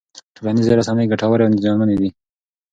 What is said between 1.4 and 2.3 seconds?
او زیانمنې دي.